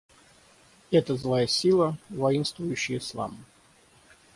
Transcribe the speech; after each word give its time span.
Эта 0.89 1.15
злая 1.15 1.45
сила— 1.45 1.95
воинствующий 2.09 2.97
ислам. 2.97 3.45